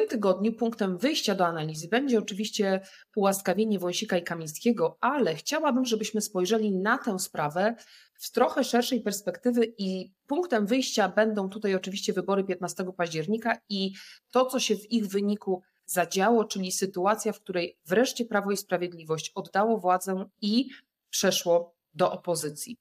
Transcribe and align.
tym 0.00 0.08
tygodniu 0.08 0.52
punktem 0.52 0.98
wyjścia 0.98 1.34
do 1.34 1.46
analizy 1.46 1.88
będzie 1.88 2.18
oczywiście 2.18 2.80
ułaskawienie 3.16 3.78
Wąsika 3.78 4.18
i 4.18 4.22
Kamińskiego, 4.22 4.98
ale 5.00 5.34
chciałabym, 5.34 5.84
żebyśmy 5.84 6.20
spojrzeli 6.20 6.72
na 6.72 6.98
tę 6.98 7.18
sprawę 7.18 7.74
w 8.14 8.30
trochę 8.30 8.64
szerszej 8.64 9.00
perspektywy 9.00 9.74
i 9.78 10.12
punktem 10.26 10.66
wyjścia 10.66 11.08
będą 11.08 11.48
tutaj 11.48 11.74
oczywiście 11.74 12.12
wybory 12.12 12.44
15 12.44 12.84
października 12.96 13.58
i 13.68 13.92
to, 14.30 14.46
co 14.46 14.60
się 14.60 14.76
w 14.76 14.92
ich 14.92 15.06
wyniku 15.06 15.62
zadziało, 15.86 16.44
czyli 16.44 16.72
sytuacja, 16.72 17.32
w 17.32 17.40
której 17.40 17.78
wreszcie 17.86 18.24
Prawo 18.24 18.50
i 18.50 18.56
Sprawiedliwość 18.56 19.32
oddało 19.34 19.78
władzę 19.78 20.24
i 20.40 20.68
przeszło 21.10 21.74
do 21.94 22.12
opozycji. 22.12 22.76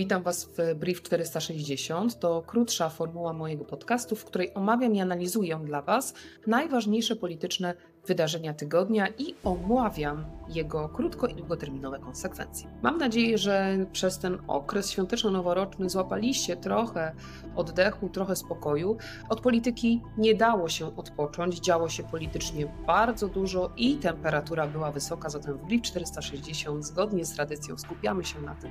Witam 0.00 0.22
Was 0.22 0.44
w 0.44 0.74
Brief 0.74 1.02
460. 1.02 2.18
To 2.20 2.42
krótsza 2.42 2.88
formuła 2.88 3.32
mojego 3.32 3.64
podcastu, 3.64 4.16
w 4.16 4.24
której 4.24 4.54
omawiam 4.54 4.94
i 4.94 5.00
analizuję 5.00 5.60
dla 5.64 5.82
Was 5.82 6.14
najważniejsze 6.46 7.16
polityczne 7.16 7.74
wydarzenia 8.06 8.54
tygodnia 8.54 9.08
i 9.18 9.34
omławiam 9.44 10.24
jego 10.48 10.88
krótko 10.88 11.26
i 11.26 11.34
długoterminowe 11.34 11.98
konsekwencje. 11.98 12.70
Mam 12.82 12.98
nadzieję, 12.98 13.38
że 13.38 13.86
przez 13.92 14.18
ten 14.18 14.38
okres 14.48 14.90
świąteczno-noworoczny 14.90 15.90
złapaliście 15.90 16.56
trochę 16.56 17.12
oddechu, 17.56 18.08
trochę 18.08 18.36
spokoju. 18.36 18.96
Od 19.28 19.40
polityki 19.40 20.02
nie 20.18 20.34
dało 20.34 20.68
się 20.68 20.96
odpocząć, 20.96 21.60
działo 21.60 21.88
się 21.88 22.02
politycznie 22.02 22.66
bardzo 22.86 23.28
dużo 23.28 23.72
i 23.76 23.96
temperatura 23.96 24.66
była 24.66 24.92
wysoka, 24.92 25.30
zatem 25.30 25.58
w 25.58 25.66
Brief 25.66 25.82
460 25.82 26.86
zgodnie 26.86 27.24
z 27.24 27.34
tradycją 27.34 27.78
skupiamy 27.78 28.24
się 28.24 28.40
na 28.40 28.54
tym 28.54 28.70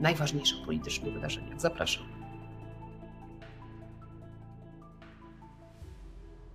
najważniejszych 0.00 0.64
politycznych 0.64 1.14
wydarzeniach. 1.14 1.60
Zapraszam. 1.60 2.27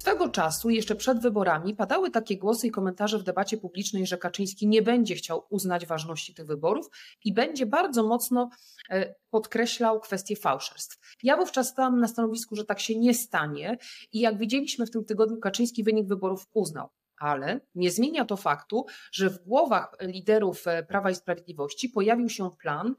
Swego 0.03 0.29
czasu, 0.29 0.70
jeszcze 0.70 0.96
przed 0.96 1.20
wyborami, 1.20 1.76
padały 1.76 2.12
takie 2.12 2.37
głosy 2.37 2.68
i 2.68 2.71
komentarze 2.71 3.20
w 3.20 3.23
debacie 3.23 3.57
publicznej, 3.57 4.07
że 4.07 4.18
Kaczyński 4.18 4.68
nie 4.68 4.82
będzie 4.82 5.15
chciał 5.15 5.45
uznać 5.49 5.85
ważności 5.85 6.34
tych 6.34 6.45
wyborów 6.45 6.90
i 7.26 7.34
będzie 7.34 7.65
bardzo 7.65 8.04
mocno 8.04 8.49
e, 8.90 9.15
podkreślał 9.29 9.99
kwestię 9.99 10.35
fałszerstw. 10.35 11.15
Ja 11.23 11.37
wówczas 11.37 11.70
stałam 11.70 11.99
na 11.99 12.07
stanowisku, 12.07 12.55
że 12.55 12.65
tak 12.65 12.79
się 12.79 12.99
nie 12.99 13.13
stanie 13.13 13.77
i 14.12 14.20
jak 14.20 14.37
widzieliśmy 14.37 14.85
w 14.85 14.91
tym 14.91 15.05
tygodniu, 15.05 15.37
Kaczyński 15.37 15.84
wynik 15.84 16.07
wyborów 16.07 16.48
uznał. 16.54 16.90
Ale 17.17 17.60
nie 17.76 17.91
zmienia 17.91 18.26
to 18.26 18.38
faktu, 18.38 18.85
że 19.12 19.29
w 19.29 19.43
głowach 19.43 19.95
liderów 20.01 20.67
e, 20.67 20.84
Prawa 20.84 21.12
i 21.12 21.15
Sprawiedliwości 21.15 21.90
pojawił 21.90 22.29
się 22.29 22.49
plan, 22.62 22.95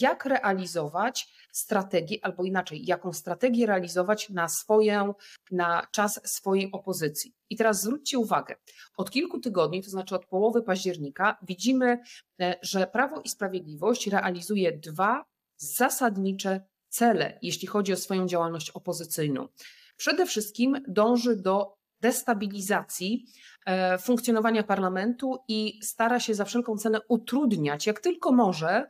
jak 0.00 0.24
realizować 0.24 1.43
strategię, 1.54 2.18
albo 2.22 2.44
inaczej, 2.44 2.86
jaką 2.86 3.12
strategię 3.12 3.66
realizować 3.66 4.30
na 4.30 4.48
swoją, 4.48 5.14
na 5.50 5.86
czas 5.92 6.20
swojej 6.24 6.72
opozycji. 6.72 7.34
I 7.50 7.56
teraz 7.56 7.82
zwróćcie 7.82 8.18
uwagę, 8.18 8.56
od 8.96 9.10
kilku 9.10 9.40
tygodni, 9.40 9.82
to 9.82 9.90
znaczy 9.90 10.14
od 10.14 10.26
połowy 10.26 10.62
października, 10.62 11.38
widzimy, 11.42 11.98
e, 12.40 12.58
że 12.62 12.86
Prawo 12.86 13.20
i 13.20 13.28
Sprawiedliwość 13.28 14.06
realizuje 14.06 14.78
dwa 14.78 15.24
zasadnicze 15.56 16.60
cele, 16.88 17.38
jeśli 17.42 17.68
chodzi 17.68 17.92
o 17.92 17.96
swoją 17.96 18.26
działalność 18.26 18.70
opozycyjną. 18.70 19.48
Przede 19.96 20.26
wszystkim 20.26 20.82
dąży 20.88 21.36
do 21.36 21.76
destabilizacji 22.00 23.26
e, 23.66 23.98
funkcjonowania 23.98 24.62
parlamentu 24.62 25.38
i 25.48 25.80
stara 25.82 26.20
się 26.20 26.34
za 26.34 26.44
wszelką 26.44 26.76
cenę 26.76 27.00
utrudniać, 27.08 27.86
jak 27.86 28.00
tylko 28.00 28.32
może, 28.32 28.86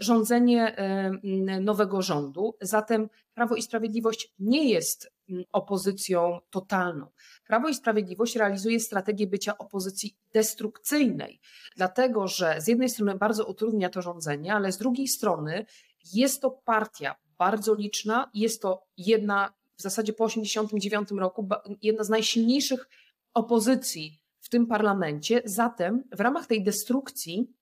rządzenie 0.00 0.76
e, 0.76 0.78
mm, 0.78 1.64
nowego 1.64 2.02
rządu. 2.02 2.54
Zatem 2.60 3.08
Prawo 3.34 3.56
i 3.56 3.62
Sprawiedliwość 3.62 4.34
nie 4.38 4.70
jest 4.70 5.12
mm, 5.28 5.44
opozycją 5.52 6.38
totalną. 6.50 7.06
Prawo 7.46 7.68
i 7.68 7.74
Sprawiedliwość 7.74 8.36
realizuje 8.36 8.80
strategię 8.80 9.26
bycia 9.26 9.58
opozycji 9.58 10.16
destrukcyjnej, 10.32 11.40
dlatego 11.76 12.28
że 12.28 12.60
z 12.60 12.68
jednej 12.68 12.88
strony 12.88 13.14
bardzo 13.14 13.46
utrudnia 13.46 13.88
to 13.88 14.02
rządzenie, 14.02 14.54
ale 14.54 14.72
z 14.72 14.78
drugiej 14.78 15.08
strony 15.08 15.66
jest 16.14 16.42
to 16.42 16.50
partia 16.50 17.14
bardzo 17.38 17.74
liczna, 17.74 18.30
jest 18.34 18.62
to 18.62 18.82
jedna 18.96 19.52
w 19.76 19.82
zasadzie 19.82 20.12
po 20.12 20.26
1989 20.26 21.20
roku 21.20 21.48
jedna 21.82 22.04
z 22.04 22.08
najsilniejszych 22.08 22.88
opozycji 23.34 24.20
w 24.40 24.48
tym 24.48 24.66
parlamencie. 24.66 25.42
Zatem 25.44 26.04
w 26.12 26.20
ramach 26.20 26.46
tej 26.46 26.64
destrukcji 26.64 27.59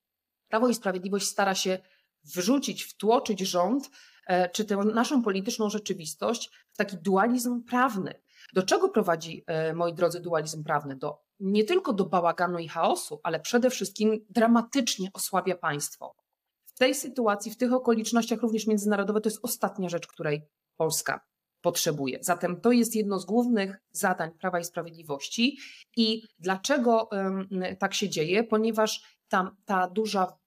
Prawo 0.48 0.68
i 0.68 0.74
Sprawiedliwość 0.74 1.26
stara 1.26 1.54
się 1.54 1.78
wrzucić, 2.24 2.84
wtłoczyć 2.84 3.40
rząd, 3.40 3.90
e, 4.26 4.48
czy 4.48 4.64
tę 4.64 4.76
naszą 4.76 5.22
polityczną 5.22 5.70
rzeczywistość 5.70 6.50
w 6.72 6.76
taki 6.76 6.96
dualizm 6.96 7.62
prawny. 7.62 8.14
Do 8.54 8.62
czego 8.62 8.88
prowadzi, 8.88 9.44
e, 9.46 9.74
moi 9.74 9.94
drodzy, 9.94 10.20
dualizm 10.20 10.64
prawny? 10.64 10.96
Do, 10.96 11.18
nie 11.40 11.64
tylko 11.64 11.92
do 11.92 12.06
bałaganu 12.06 12.58
i 12.58 12.68
chaosu, 12.68 13.20
ale 13.22 13.40
przede 13.40 13.70
wszystkim 13.70 14.26
dramatycznie 14.30 15.08
osłabia 15.12 15.56
państwo. 15.56 16.14
W 16.64 16.78
tej 16.78 16.94
sytuacji, 16.94 17.52
w 17.52 17.56
tych 17.56 17.72
okolicznościach 17.72 18.42
również 18.42 18.66
międzynarodowe, 18.66 19.20
to 19.20 19.28
jest 19.28 19.40
ostatnia 19.42 19.88
rzecz, 19.88 20.06
której 20.06 20.42
Polska 20.76 21.20
potrzebuje. 21.60 22.18
Zatem 22.20 22.60
to 22.60 22.72
jest 22.72 22.94
jedno 22.94 23.18
z 23.18 23.24
głównych 23.24 23.76
zadań 23.90 24.30
Prawa 24.30 24.60
i 24.60 24.64
Sprawiedliwości. 24.64 25.58
I 25.96 26.22
dlaczego 26.38 27.08
tak 27.78 27.94
się 27.94 28.08
dzieje? 28.08 28.44
Ponieważ 28.44 29.17
ta, 29.28 29.56
ta 29.64 29.88
duża 29.88 30.38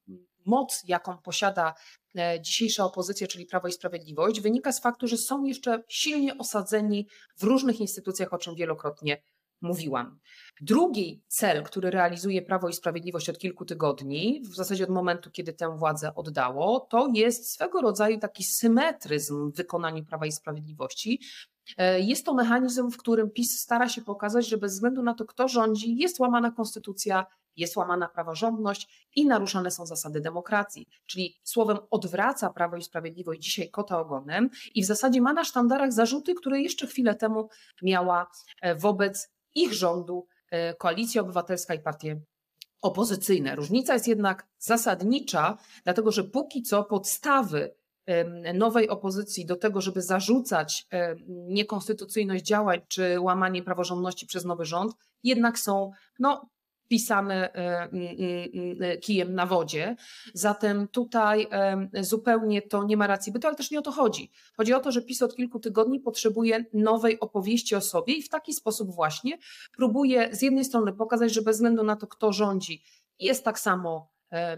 moc, 0.46 0.84
jaką 0.88 1.18
posiada 1.18 1.74
e, 2.18 2.42
dzisiejsza 2.42 2.86
opozycja, 2.86 3.28
czyli 3.28 3.46
Prawo 3.46 3.68
i 3.68 3.72
Sprawiedliwość, 3.72 4.42
wynika 4.42 4.72
z 4.72 4.82
faktu, 4.82 5.08
że 5.08 5.18
są 5.18 5.44
jeszcze 5.44 5.84
silnie 5.88 6.38
osadzeni 6.38 7.08
w 7.38 7.44
różnych 7.44 7.80
instytucjach, 7.80 8.34
o 8.34 8.38
czym 8.38 8.56
wielokrotnie 8.56 9.22
mówiłam. 9.62 10.20
Drugi 10.62 11.24
cel, 11.28 11.64
który 11.64 11.92
realizuje 11.92 12.42
Prawo 12.42 12.70
i 12.70 12.74
Sprawiedliwość 12.74 13.30
od 13.30 13.38
kilku 13.38 13.66
tygodni, 13.66 14.42
w 14.46 14.56
zasadzie 14.56 14.84
od 14.84 14.90
momentu, 14.90 15.32
kiedy 15.32 15.54
tę 15.54 15.78
władzę 15.78 16.16
oddało, 16.16 16.80
to 16.80 17.12
jest 17.14 17.52
swego 17.52 17.82
rodzaju 17.82 18.20
taki 18.20 18.44
symetryzm 18.44 19.52
w 19.52 19.56
wykonaniu 19.56 20.06
Prawa 20.06 20.26
i 20.26 20.32
Sprawiedliwości. 20.32 21.20
E, 21.78 22.00
jest 22.00 22.26
to 22.26 22.34
mechanizm, 22.34 22.92
w 22.92 22.98
którym 22.98 23.30
PiS 23.30 23.60
stara 23.60 23.90
się 23.90 24.02
pokazać, 24.02 24.48
że 24.48 24.58
bez 24.58 24.74
względu 24.74 25.04
na 25.04 25.14
to, 25.14 25.26
kto 25.26 25.48
rządzi, 25.48 25.98
jest 25.98 26.20
łamana 26.20 26.52
konstytucja, 26.52 27.26
jest 27.56 27.78
łamana 27.78 28.08
praworządność 28.08 29.10
i 29.16 29.26
naruszane 29.26 29.72
są 29.72 29.86
zasady 29.86 30.22
demokracji. 30.22 30.88
Czyli 31.06 31.36
słowem 31.44 31.78
odwraca 31.92 32.50
Prawo 32.50 32.78
i 32.78 32.82
Sprawiedliwość 32.82 33.42
dzisiaj 33.42 33.70
kota 33.70 34.00
ogonem 34.00 34.50
i 34.76 34.84
w 34.84 34.86
zasadzie 34.86 35.22
ma 35.22 35.34
na 35.34 35.44
sztandarach 35.44 35.94
zarzuty, 35.94 36.34
które 36.34 36.62
jeszcze 36.62 36.88
chwilę 36.88 37.16
temu 37.16 37.50
miała 37.84 38.32
e, 38.62 38.76
wobec 38.76 39.30
ich 39.56 39.74
rządu 39.74 40.28
e, 40.52 40.74
Koalicja 40.74 41.22
Obywatelska 41.22 41.74
i 41.74 41.80
partie 41.80 42.22
opozycyjne. 42.82 43.56
Różnica 43.56 43.94
jest 43.94 44.08
jednak 44.08 44.48
zasadnicza, 44.60 45.58
dlatego 45.84 46.12
że 46.12 46.24
póki 46.24 46.64
co 46.64 46.84
podstawy 46.84 47.76
nowej 48.54 48.90
opozycji 48.90 49.46
do 49.46 49.56
tego, 49.56 49.82
żeby 49.82 50.02
zarzucać 50.02 50.88
niekonstytucyjność 51.28 52.46
działań 52.46 52.82
czy 52.88 53.20
łamanie 53.20 53.64
praworządności 53.64 54.26
przez 54.26 54.46
nowy 54.46 54.66
rząd, 54.66 54.94
jednak 55.24 55.60
są 55.60 55.92
no, 56.20 56.50
pisane 56.92 57.54
e, 57.54 58.98
kijem 58.98 59.36
na 59.36 59.46
wodzie. 59.46 59.96
Zatem 60.34 60.88
tutaj 60.88 61.48
zupełnie 62.02 62.62
to 62.62 62.84
nie 62.84 62.98
ma 62.98 63.08
racji 63.08 63.32
bytu, 63.32 63.48
ale 63.48 63.56
też 63.56 63.72
nie 63.72 63.80
o 63.80 63.82
to 63.82 63.92
chodzi. 63.92 64.32
Chodzi 64.58 64.74
o 64.74 64.80
to, 64.80 64.92
że 64.92 65.02
PiS 65.02 65.22
od 65.22 65.36
kilku 65.36 65.60
tygodni 65.60 66.00
potrzebuje 66.00 66.66
nowej 66.74 67.20
opowieści 67.20 67.76
o 67.76 67.82
sobie 67.82 68.14
i 68.14 68.24
w 68.24 68.30
taki 68.30 68.54
sposób 68.54 68.96
właśnie 68.96 69.38
próbuje 69.78 70.36
z 70.36 70.42
jednej 70.42 70.66
strony 70.66 70.94
pokazać, 70.94 71.34
że 71.34 71.42
bez 71.42 71.56
względu 71.56 71.84
na 71.84 71.96
to, 71.96 72.08
kto 72.08 72.34
rządzi, 72.34 72.84
jest 73.20 73.46
tak 73.46 73.60
samo 73.60 74.12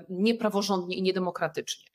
niepraworządnie 0.09 0.97
i 0.97 1.01
niedemokratycznie 1.01 1.92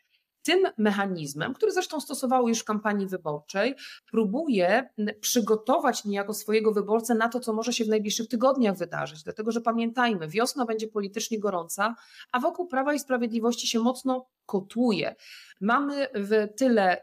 tym 0.49 0.67
mechanizmem, 0.79 1.55
który 1.55 1.73
zresztą 1.73 2.01
stosowało 2.01 2.49
już 2.49 2.59
w 2.59 2.65
kampanii 2.65 3.07
wyborczej, 3.07 3.75
próbuje 4.11 4.91
przygotować 5.21 6.05
niejako 6.05 6.35
swojego 6.35 6.73
wyborcę 6.73 7.15
na 7.15 7.29
to, 7.29 7.41
co 7.41 7.53
może 7.53 7.73
się 7.73 7.85
w 7.85 7.89
najbliższych 7.89 8.29
tygodniach 8.29 8.77
wydarzyć. 8.77 9.23
Dlatego, 9.23 9.53
że 9.53 9.61
pamiętajmy, 9.61 10.29
wiosna 10.29 10.65
będzie 10.65 10.89
politycznie 10.89 11.41
gorąca, 11.41 11.95
a 12.33 12.41
wokół 12.41 12.67
Prawa 12.67 12.95
i 12.95 12.99
Sprawiedliwości 12.99 13.67
się 13.67 13.81
mocno 13.81 14.29
kotłuje. 14.47 15.15
Mamy 15.61 16.09
w 16.15 16.49
tyle 16.57 17.03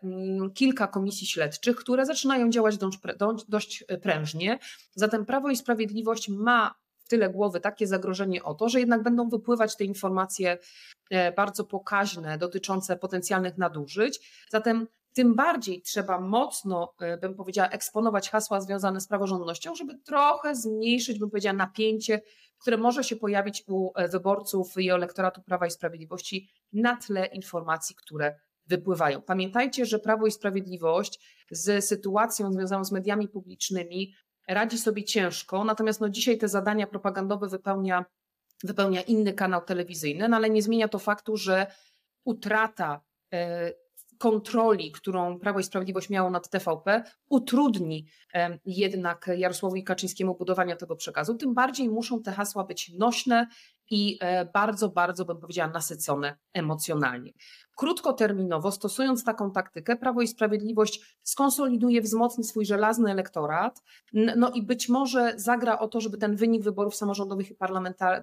kilka 0.53 0.87
komisji 0.87 1.27
śledczych, 1.27 1.75
które 1.75 2.05
zaczynają 2.05 2.49
działać 2.49 2.77
dość 3.47 3.83
prężnie. 4.01 4.59
Zatem 4.95 5.25
Prawo 5.25 5.49
i 5.49 5.55
Sprawiedliwość 5.55 6.29
ma 6.29 6.75
w 7.05 7.07
tyle 7.07 7.29
głowy 7.29 7.59
takie 7.59 7.87
zagrożenie 7.87 8.43
o 8.43 8.53
to, 8.53 8.69
że 8.69 8.79
jednak 8.79 9.03
będą 9.03 9.29
wypływać 9.29 9.75
te 9.75 9.83
informacje 9.83 10.57
e, 11.09 11.31
bardzo 11.31 11.63
pokaźne 11.63 12.37
dotyczące 12.37 12.97
potencjalnych 12.97 13.57
nadużyć. 13.57 14.45
Zatem 14.49 14.87
tym 15.13 15.35
bardziej 15.35 15.81
trzeba 15.81 16.19
mocno, 16.19 16.93
e, 16.99 17.17
bym 17.17 17.35
powiedziała, 17.35 17.69
eksponować 17.69 18.29
hasła 18.29 18.61
związane 18.61 19.01
z 19.01 19.07
praworządnością, 19.07 19.75
żeby 19.75 19.97
trochę 19.97 20.55
zmniejszyć, 20.55 21.19
bym 21.19 21.29
powiedziała, 21.29 21.53
napięcie, 21.53 22.21
które 22.57 22.77
może 22.77 23.03
się 23.03 23.15
pojawić 23.15 23.63
u 23.67 23.91
e, 23.95 24.07
wyborców 24.07 24.77
i 24.77 24.89
elektoratu 24.89 25.41
Prawa 25.41 25.67
i 25.67 25.71
Sprawiedliwości 25.71 26.49
na 26.73 26.97
tle 26.97 27.25
informacji, 27.25 27.95
które 27.95 28.35
wypływają. 28.67 29.21
Pamiętajcie, 29.21 29.85
że 29.85 29.99
Prawo 29.99 30.27
i 30.27 30.31
Sprawiedliwość 30.31 31.45
z 31.51 31.85
sytuacją 31.85 32.53
związaną 32.53 32.85
z 32.85 32.91
mediami 32.91 33.27
publicznymi 33.27 34.13
radzi 34.47 34.77
sobie 34.77 35.03
ciężko, 35.03 35.63
natomiast 35.63 36.01
no 36.01 36.09
dzisiaj 36.09 36.37
te 36.37 36.47
zadania 36.47 36.87
propagandowe 36.87 37.47
wypełnia, 37.47 38.05
wypełnia 38.63 39.01
inny 39.01 39.33
kanał 39.33 39.61
telewizyjny, 39.61 40.29
no 40.29 40.35
ale 40.35 40.49
nie 40.49 40.61
zmienia 40.61 40.87
to 40.87 40.99
faktu, 40.99 41.37
że 41.37 41.67
utrata 42.23 43.01
e, 43.33 43.71
kontroli, 44.17 44.91
którą 44.91 45.39
Prawo 45.39 45.59
i 45.59 45.63
Sprawiedliwość 45.63 46.09
miało 46.09 46.29
nad 46.29 46.49
TVP, 46.49 47.03
utrudni 47.29 48.05
jednak 48.65 49.29
Jarosławowi 49.37 49.83
Kaczyńskiemu 49.83 50.35
budowania 50.35 50.75
tego 50.75 50.95
przekazu. 50.95 51.35
Tym 51.35 51.53
bardziej 51.53 51.89
muszą 51.89 52.21
te 52.21 52.31
hasła 52.31 52.63
być 52.63 52.91
nośne 52.93 53.47
i 53.89 54.17
e, 54.21 54.45
bardzo, 54.45 54.89
bardzo 54.89 55.25
bym 55.25 55.37
powiedziała 55.37 55.69
nasycone 55.69 56.37
emocjonalnie. 56.53 57.31
Krótkoterminowo, 57.75 58.71
stosując 58.71 59.23
taką 59.23 59.51
taktykę, 59.51 59.95
Prawo 59.95 60.21
i 60.21 60.27
Sprawiedliwość 60.27 61.17
skonsoliduje, 61.23 62.01
wzmocni 62.01 62.43
swój 62.43 62.65
żelazny 62.65 63.11
elektorat, 63.11 63.83
no 64.13 64.51
i 64.51 64.63
być 64.63 64.89
może 64.89 65.33
zagra 65.35 65.79
o 65.79 65.87
to, 65.87 66.01
żeby 66.01 66.17
ten 66.17 66.35
wynik 66.35 66.63
wyborów 66.63 66.95
samorządowych 66.95 67.51
i 67.51 67.55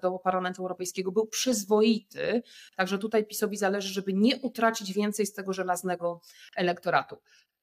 do 0.02 0.18
Parlamentu 0.18 0.62
Europejskiego 0.62 1.12
był 1.12 1.26
przyzwoity. 1.26 2.42
Także 2.76 2.98
tutaj 2.98 3.26
PiSowi 3.26 3.56
zależy, 3.56 3.88
żeby 3.88 4.12
nie 4.12 4.36
utracić 4.36 4.92
więcej 4.92 5.26
z 5.26 5.32
tego 5.32 5.52
żelaznego 5.52 6.20
elektoratu. 6.56 7.16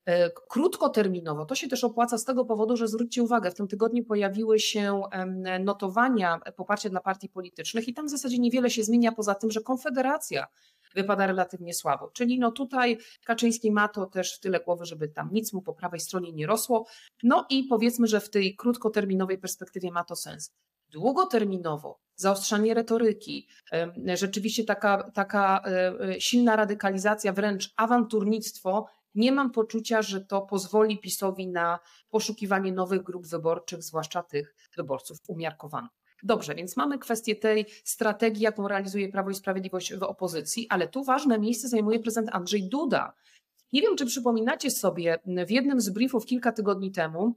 E, 0.09 0.29
krótkoterminowo 0.29 1.45
to 1.45 1.55
się 1.55 1.67
też 1.67 1.83
opłaca 1.83 2.17
z 2.17 2.25
tego 2.25 2.45
powodu, 2.45 2.77
że 2.77 2.87
zwróćcie 2.87 3.23
uwagę, 3.23 3.51
w 3.51 3.53
tym 3.53 3.67
tygodniu 3.67 4.05
pojawiły 4.05 4.59
się 4.59 5.01
notowania 5.59 6.39
poparcia 6.55 6.89
dla 6.89 6.99
partii 6.99 7.29
politycznych 7.29 7.87
i 7.87 7.93
tam 7.93 8.07
w 8.07 8.09
zasadzie 8.09 8.39
niewiele 8.39 8.69
się 8.69 8.83
zmienia 8.83 9.11
poza 9.11 9.35
tym, 9.35 9.51
że 9.51 9.61
Konfederacja 9.61 10.47
wypada 10.95 11.27
relatywnie 11.27 11.73
słabo. 11.73 12.11
Czyli 12.13 12.39
no 12.39 12.51
tutaj 12.51 12.97
Kaczyński 13.25 13.71
ma 13.71 13.87
to 13.87 14.05
też 14.05 14.35
w 14.35 14.39
tyle 14.39 14.59
głowy, 14.59 14.85
żeby 14.85 15.07
tam 15.07 15.29
nic 15.31 15.53
mu 15.53 15.61
po 15.61 15.73
prawej 15.73 15.99
stronie 15.99 16.33
nie 16.33 16.47
rosło. 16.47 16.85
No 17.23 17.45
i 17.49 17.63
powiedzmy, 17.63 18.07
że 18.07 18.19
w 18.19 18.29
tej 18.29 18.55
krótkoterminowej 18.55 19.37
perspektywie 19.37 19.91
ma 19.91 20.03
to 20.03 20.15
sens. 20.15 20.51
Długoterminowo 20.91 21.99
zaostrzanie 22.15 22.73
retoryki, 22.73 23.47
rzeczywiście 24.13 24.63
taka, 24.63 25.11
taka 25.11 25.61
e, 25.65 25.93
e, 25.99 26.21
silna 26.21 26.55
radykalizacja, 26.55 27.33
wręcz 27.33 27.73
awanturnictwo 27.75 28.85
nie 29.19 29.31
mam 29.31 29.51
poczucia, 29.51 30.01
że 30.01 30.21
to 30.21 30.41
pozwoli 30.41 30.97
PiSowi 30.97 31.47
na 31.47 31.79
poszukiwanie 32.09 32.71
nowych 32.71 33.03
grup 33.03 33.27
wyborczych, 33.27 33.83
zwłaszcza 33.83 34.23
tych 34.23 34.55
wyborców 34.77 35.17
umiarkowanych. 35.27 35.91
Dobrze, 36.23 36.55
więc 36.55 36.77
mamy 36.77 36.99
kwestię 36.99 37.35
tej 37.35 37.65
strategii, 37.83 38.43
jaką 38.43 38.67
realizuje 38.67 39.09
Prawo 39.09 39.29
i 39.29 39.35
Sprawiedliwość 39.35 39.93
w 39.93 40.03
opozycji, 40.03 40.67
ale 40.69 40.87
tu 40.87 41.03
ważne 41.03 41.39
miejsce 41.39 41.67
zajmuje 41.67 41.99
prezydent 41.99 42.35
Andrzej 42.35 42.69
Duda. 42.69 43.13
Nie 43.73 43.81
wiem, 43.81 43.95
czy 43.95 44.05
przypominacie 44.05 44.71
sobie, 44.71 45.19
w 45.47 45.51
jednym 45.51 45.81
z 45.81 45.89
briefów 45.89 46.25
kilka 46.25 46.51
tygodni 46.51 46.91
temu 46.91 47.35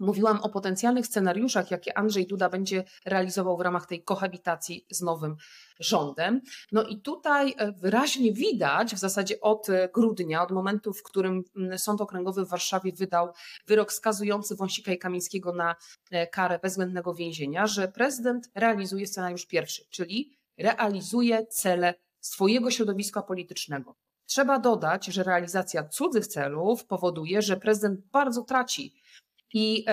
Mówiłam 0.00 0.40
o 0.40 0.48
potencjalnych 0.48 1.06
scenariuszach, 1.06 1.70
jakie 1.70 1.98
Andrzej 1.98 2.26
Duda 2.26 2.48
będzie 2.48 2.84
realizował 3.06 3.56
w 3.56 3.60
ramach 3.60 3.86
tej 3.86 4.04
kohabitacji 4.04 4.86
z 4.90 5.00
nowym 5.00 5.36
rządem. 5.80 6.40
No 6.72 6.82
i 6.82 7.00
tutaj 7.00 7.54
e, 7.56 7.72
wyraźnie 7.72 8.32
widać, 8.32 8.94
w 8.94 8.98
zasadzie 8.98 9.40
od 9.40 9.68
e, 9.68 9.88
grudnia, 9.94 10.42
od 10.42 10.50
momentu, 10.50 10.92
w 10.92 11.02
którym 11.02 11.44
Sąd 11.76 12.00
Okręgowy 12.00 12.44
w 12.44 12.48
Warszawie 12.48 12.92
wydał 12.92 13.32
wyrok 13.66 13.92
skazujący 13.92 14.56
Wąsika 14.56 14.92
i 14.92 14.98
Kamińskiego 14.98 15.52
na 15.52 15.76
e, 16.10 16.26
karę 16.26 16.58
bezwzględnego 16.58 17.14
więzienia, 17.14 17.66
że 17.66 17.88
prezydent 17.88 18.50
realizuje 18.54 19.06
scenariusz 19.06 19.46
pierwszy, 19.46 19.84
czyli 19.90 20.38
realizuje 20.58 21.46
cele 21.46 21.94
swojego 22.20 22.70
środowiska 22.70 23.22
politycznego. 23.22 23.96
Trzeba 24.26 24.58
dodać, 24.58 25.06
że 25.06 25.22
realizacja 25.22 25.88
cudzych 25.88 26.26
celów 26.26 26.84
powoduje, 26.84 27.42
że 27.42 27.56
prezydent 27.56 28.00
bardzo 28.00 28.42
traci 28.42 28.94
i, 29.52 29.84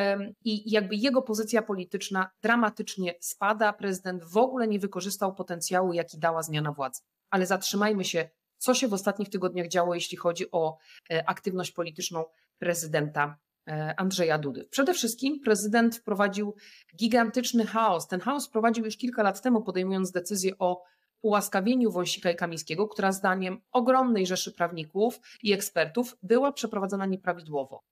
I 0.44 0.72
jakby 0.72 0.96
jego 0.96 1.22
pozycja 1.22 1.62
polityczna 1.62 2.30
dramatycznie 2.42 3.16
spada. 3.20 3.74
Prezydent 3.74 4.24
w 4.24 4.38
ogóle 4.38 4.68
nie 4.68 4.80
wykorzystał 4.80 5.36
potencjału, 5.36 5.94
jaki 5.94 6.20
dała 6.20 6.44
zmiana 6.44 6.72
władzy. 6.72 7.02
Ale 7.30 7.46
zatrzymajmy 7.46 8.06
się, 8.06 8.30
co 8.58 8.74
się 8.74 8.88
w 8.88 8.94
ostatnich 8.94 9.30
tygodniach 9.30 9.68
działo, 9.68 9.96
jeśli 9.96 10.18
chodzi 10.18 10.52
o 10.52 10.78
e, 11.12 11.30
aktywność 11.30 11.72
polityczną 11.72 12.26
prezydenta 12.58 13.38
e, 13.68 13.94
Andrzeja 13.98 14.38
Dudy. 14.38 14.68
Przede 14.72 14.94
wszystkim 14.94 15.40
prezydent 15.40 15.96
wprowadził 15.96 16.56
gigantyczny 16.96 17.66
chaos. 17.66 18.08
Ten 18.08 18.20
chaos 18.20 18.48
wprowadził 18.48 18.86
już 18.86 18.98
kilka 18.98 19.24
lat 19.24 19.42
temu, 19.42 19.64
podejmując 19.64 20.12
decyzję 20.12 20.58
o 20.60 20.84
ułaskawieniu 21.22 21.92
Wąsika 21.92 22.32
i 22.32 22.36
Kamińskiego, 22.36 22.88
która 22.88 23.12
zdaniem 23.12 23.62
ogromnej 23.72 24.28
rzeszy 24.28 24.52
prawników 24.52 25.20
i 25.44 25.54
ekspertów 25.54 26.18
była 26.24 26.52
przeprowadzona 26.52 27.06
nieprawidłowo 27.06 27.84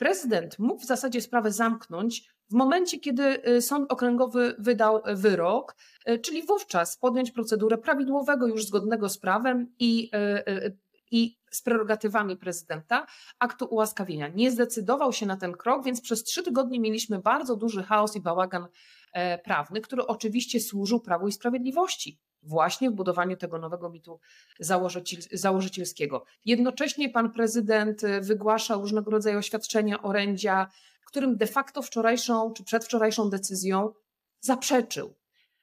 prezydent 0.00 0.58
mógł 0.58 0.80
w 0.80 0.86
zasadzie 0.86 1.20
sprawę 1.20 1.52
zamknąć 1.52 2.30
w 2.50 2.54
momencie, 2.54 2.98
kiedy 2.98 3.48
y, 3.48 3.62
sąd 3.62 3.92
okręgowy 3.92 4.54
wydał 4.58 5.02
wyrok, 5.14 5.76
y, 6.08 6.18
czyli 6.18 6.42
wówczas 6.42 6.96
podjąć 6.96 7.30
procedurę 7.30 7.78
prawidłowego, 7.78 8.46
już 8.46 8.66
zgodnego 8.66 9.08
z 9.08 9.18
prawem 9.18 9.74
i, 9.78 10.10
y, 10.48 10.78
i 11.10 11.38
z 11.50 11.62
prerogatywami 11.62 12.36
prezydenta 12.36 13.06
aktu 13.38 13.64
ułaskawienia. 13.64 14.28
Nie 14.28 14.50
zdecydował 14.50 15.12
się 15.12 15.26
na 15.26 15.36
ten 15.36 15.52
krok, 15.52 15.84
więc 15.84 16.00
przez 16.00 16.24
trzy 16.24 16.42
tygodnie 16.42 16.80
mieliśmy 16.80 17.18
bardzo 17.18 17.56
duży 17.56 17.82
chaos 17.82 18.16
i 18.16 18.20
bałagan 18.20 18.66
e, 19.12 19.38
prawny, 19.38 19.80
który 19.80 20.06
oczywiście 20.06 20.60
służył 20.60 21.00
Prawu 21.00 21.28
i 21.28 21.32
Sprawiedliwości 21.32 22.18
właśnie 22.42 22.90
w 22.90 22.94
budowaniu 22.94 23.36
tego 23.36 23.58
nowego 23.58 23.90
mitu 23.90 24.20
założyciel, 24.60 25.20
założycielskiego. 25.32 26.24
Jednocześnie 26.44 27.08
pan 27.08 27.32
prezydent 27.32 28.04
y, 28.04 28.20
wygłasza 28.20 28.74
różnego 28.74 29.10
rodzaju 29.10 29.38
oświadczenia, 29.38 30.02
orędzia, 30.02 30.70
którym 31.06 31.36
de 31.36 31.46
facto 31.46 31.82
wczorajszą 31.82 32.52
czy 32.52 32.64
przedwczorajszą 32.64 33.30
decyzją 33.30 33.92
zaprzeczył. 34.40 35.14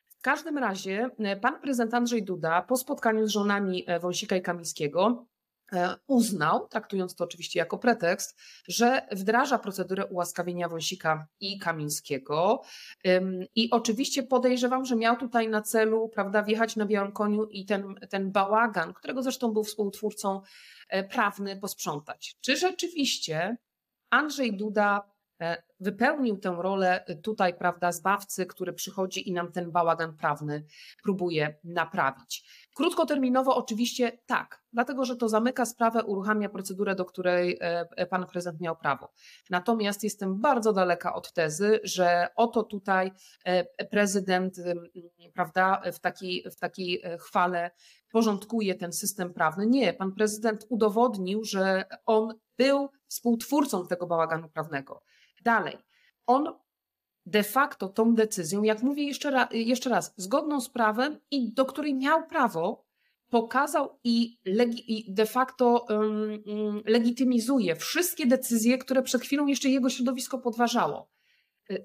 W 0.06 0.21
każdym 0.21 0.57
razie 0.57 1.09
y, 1.35 1.39
pan 1.39 1.62
prezydent 1.62 1.94
Andrzej 1.94 2.24
Duda 2.24 2.62
po 2.62 2.77
spotkaniu 2.77 3.27
z 3.27 3.29
żonami 3.29 3.83
e, 3.88 4.00
Wąsika 4.00 4.35
i 4.35 4.41
Kamińskiego 4.41 5.25
uznał, 6.07 6.67
traktując 6.67 7.15
to 7.15 7.23
oczywiście 7.23 7.59
jako 7.59 7.77
pretekst, 7.77 8.39
że 8.67 9.07
wdraża 9.11 9.59
procedurę 9.59 10.05
ułaskawienia 10.05 10.69
Wąsika 10.69 11.27
i 11.39 11.59
Kamińskiego. 11.59 12.61
I 13.55 13.69
oczywiście 13.71 14.23
podejrzewam, 14.23 14.85
że 14.85 14.95
miał 14.95 15.17
tutaj 15.17 15.49
na 15.49 15.61
celu 15.61 16.09
prawda, 16.09 16.43
wjechać 16.43 16.75
na 16.75 16.85
białym 16.85 17.11
koniu 17.11 17.45
i 17.45 17.65
ten, 17.65 17.95
ten 18.09 18.31
bałagan, 18.31 18.93
którego 18.93 19.23
zresztą 19.23 19.53
był 19.53 19.63
współtwórcą 19.63 20.41
e, 20.89 21.03
prawny, 21.03 21.57
posprzątać. 21.57 22.37
Czy 22.41 22.57
rzeczywiście 22.57 23.57
Andrzej 24.09 24.57
Duda 24.57 25.01
e, 25.01 25.16
wypełnił 25.79 26.38
tę 26.38 26.56
rolę 26.60 27.06
tutaj, 27.24 27.53
prawda, 27.53 27.91
zbawcy, 27.91 28.46
który 28.46 28.74
przychodzi 28.74 29.29
i 29.29 29.34
nam 29.34 29.51
ten 29.51 29.72
bałagan 29.72 30.17
prawny 30.17 30.63
próbuje 31.03 31.56
naprawić. 31.63 32.44
Krótkoterminowo 32.75 33.56
oczywiście 33.56 34.12
tak, 34.25 34.63
dlatego 34.74 35.06
że 35.06 35.15
to 35.15 35.29
zamyka 35.29 35.65
sprawę, 35.65 36.03
uruchamia 36.03 36.50
procedurę, 36.50 36.96
do 36.96 37.06
której 37.06 37.58
e, 37.62 37.86
e, 37.96 38.06
pan 38.06 38.25
prezydent 38.27 38.62
miał 38.62 38.75
prawo. 38.75 39.12
Natomiast 39.50 40.03
jestem 40.03 40.41
bardzo 40.41 40.74
daleka 40.74 41.13
od 41.13 41.34
tezy, 41.34 41.79
że 41.84 42.27
oto 42.36 42.63
tutaj 42.63 43.12
e, 43.46 43.86
prezydent 43.86 44.56
prawda, 45.34 45.82
w 45.94 46.00
takiej, 46.00 46.44
w 46.51 46.56
takiej 46.56 47.01
chwale 47.20 47.72
porządkuje 48.12 48.75
ten 48.75 48.94
system 48.94 49.34
prawny. 49.34 49.67
Nie, 49.67 49.94
pan 49.94 50.12
prezydent 50.12 50.65
udowodnił, 50.70 51.44
że 51.44 51.86
on 52.06 52.34
był 52.58 52.89
współtwórcą 53.08 53.88
tego 53.88 54.08
bałaganu 54.08 54.50
prawnego. 54.50 55.03
Dalej, 55.44 55.77
on 56.25 56.53
de 57.25 57.44
facto 57.44 57.89
tą 57.89 58.15
decyzją, 58.15 58.63
jak 58.63 58.84
mówię 58.84 59.03
jeszcze 59.03 59.32
raz, 59.32 59.48
jeszcze 59.51 59.89
raz 59.89 60.13
zgodną 60.17 60.62
z 60.62 60.70
prawem 60.70 61.20
i 61.32 61.53
do 61.53 61.65
której 61.65 61.96
miał 61.96 62.27
prawo, 62.27 62.88
pokazał 63.29 64.00
i, 64.03 64.39
i 64.88 65.13
de 65.13 65.25
facto 65.25 65.86
um, 65.89 66.44
legitymizuje 66.86 67.75
wszystkie 67.75 68.25
decyzje, 68.25 68.77
które 68.77 69.03
przed 69.03 69.22
chwilą 69.22 69.48
jeszcze 69.48 69.70
jego 69.70 69.89
środowisko 69.89 70.39
podważało. 70.39 71.10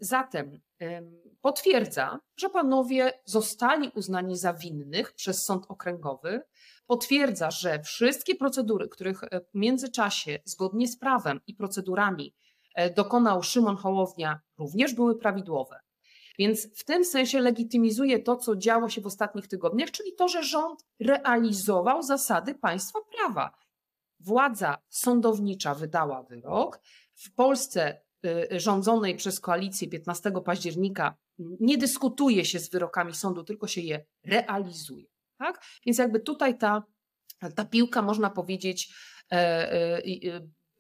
Zatem 0.00 0.60
um, 0.80 1.22
potwierdza, 1.40 2.20
że 2.36 2.50
panowie 2.50 3.12
zostali 3.24 3.90
uznani 3.94 4.36
za 4.36 4.54
winnych 4.54 5.12
przez 5.12 5.44
sąd 5.44 5.64
okręgowy, 5.68 6.42
potwierdza, 6.86 7.50
że 7.50 7.82
wszystkie 7.82 8.34
procedury, 8.34 8.88
których 8.88 9.24
e, 9.24 9.40
w 9.40 9.54
międzyczasie 9.54 10.38
zgodnie 10.44 10.88
z 10.88 10.98
prawem 10.98 11.40
i 11.46 11.54
procedurami 11.54 12.34
E, 12.34 12.41
dokonał 12.96 13.42
Szymon 13.42 13.76
Hołownia, 13.76 14.40
również 14.58 14.94
były 14.94 15.18
prawidłowe. 15.18 15.80
Więc 16.38 16.78
w 16.80 16.84
tym 16.84 17.04
sensie 17.04 17.40
legitymizuje 17.40 18.18
to, 18.18 18.36
co 18.36 18.56
działo 18.56 18.88
się 18.88 19.00
w 19.00 19.06
ostatnich 19.06 19.48
tygodniach, 19.48 19.90
czyli 19.90 20.14
to, 20.14 20.28
że 20.28 20.42
rząd 20.42 20.84
realizował 21.00 22.02
zasady 22.02 22.54
państwa 22.54 22.98
prawa. 23.16 23.50
Władza 24.20 24.78
sądownicza 24.88 25.74
wydała 25.74 26.22
wyrok. 26.22 26.80
W 27.14 27.34
Polsce 27.34 28.00
y, 28.26 28.60
rządzonej 28.60 29.16
przez 29.16 29.40
koalicję 29.40 29.88
15 29.88 30.32
października 30.44 31.16
nie 31.38 31.78
dyskutuje 31.78 32.44
się 32.44 32.58
z 32.58 32.70
wyrokami 32.70 33.14
sądu, 33.14 33.44
tylko 33.44 33.66
się 33.66 33.80
je 33.80 34.04
realizuje. 34.24 35.06
Tak? 35.38 35.64
Więc 35.86 35.98
jakby 35.98 36.20
tutaj 36.20 36.58
ta 36.58 36.82
ta 37.54 37.64
piłka, 37.64 38.02
można 38.02 38.30
powiedzieć, 38.30 38.94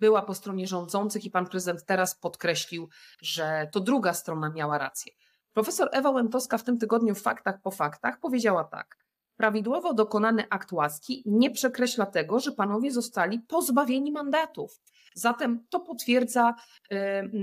była 0.02 0.22
po 0.22 0.34
stronie 0.34 0.66
rządzących 0.66 1.24
i 1.24 1.30
pan 1.30 1.46
prezydent 1.46 1.84
teraz 1.84 2.14
podkreślił, 2.14 2.88
że 3.20 3.68
to 3.72 3.80
druga 3.80 4.14
strona 4.14 4.50
miała 4.50 4.78
rację. 4.78 5.12
Profesor 5.52 5.88
Ewa 5.92 6.10
Łętowska 6.10 6.58
w 6.58 6.64
tym 6.64 6.78
tygodniu 6.78 7.14
w 7.14 7.22
Faktach 7.22 7.60
po 7.62 7.70
Faktach 7.70 8.20
powiedziała 8.20 8.64
tak. 8.64 8.96
Prawidłowo 9.36 9.94
dokonany 9.94 10.46
akt 10.50 10.72
łaski 10.72 11.22
nie 11.26 11.50
przekreśla 11.50 12.06
tego, 12.06 12.40
że 12.40 12.52
panowie 12.52 12.90
zostali 12.90 13.38
pozbawieni 13.38 14.12
mandatów. 14.12 14.80
Zatem 15.14 15.66
to 15.70 15.80
potwierdza, 15.80 16.54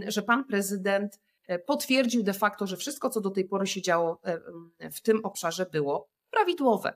że 0.08 0.22
pan 0.22 0.44
prezydent 0.44 1.20
e, 1.48 1.60
potwierdził 1.60 2.24
de 2.24 2.34
facto, 2.34 2.68
że 2.68 2.78
wszystko, 2.78 3.10
co 3.10 3.22
do 3.22 3.30
tej 3.30 3.46
pory 3.46 3.68
się 3.68 3.82
działo 3.82 4.20
e, 4.24 4.92
w 4.92 5.02
tym 5.02 5.26
obszarze, 5.26 5.66
było 5.66 6.10
prawidłowe. 6.30 6.94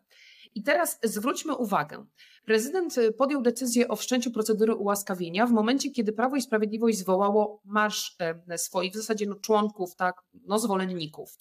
I 0.56 0.64
teraz 0.64 1.00
zwróćmy 1.04 1.56
uwagę. 1.56 2.06
Prezydent 2.46 2.98
y, 2.98 3.12
podjął 3.12 3.42
decyzję 3.42 3.88
o 3.88 3.96
wszczęciu 3.96 4.32
procedury 4.32 4.76
ułaskawienia 4.76 5.48
w 5.48 5.52
momencie, 5.52 5.92
kiedy 5.92 6.14
Prawo 6.14 6.36
i 6.36 6.42
Sprawiedliwość 6.42 6.98
zwołało 6.98 7.62
marsz 7.66 8.16
e, 8.48 8.58
swoich 8.58 8.92
w 8.92 8.96
zasadzie 8.96 9.26
no, 9.26 9.36
członków, 9.36 9.96
tak, 9.96 10.22
no, 10.34 10.60
zwolenników. 10.60 11.38